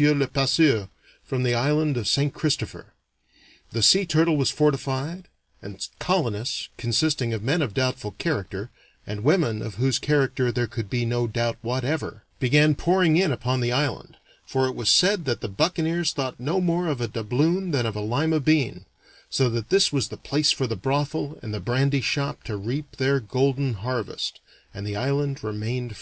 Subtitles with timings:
[0.00, 0.88] le Passeur,
[1.22, 2.32] from the island of St.
[2.32, 2.94] Christopher;
[3.72, 5.28] the Sea Turtle was fortified,
[5.60, 8.70] and colonists, consisting of men of doubtful character
[9.06, 13.60] and women of whose character there could be no doubt whatever, began pouring in upon
[13.60, 14.16] the island,
[14.46, 17.94] for it was said that the buccaneers thought no more of a doubloon than of
[17.94, 18.86] a Lima bean,
[19.28, 22.96] so that this was the place for the brothel and the brandy shop to reap
[22.96, 24.40] their golden harvest,
[24.72, 25.98] and the island remained French.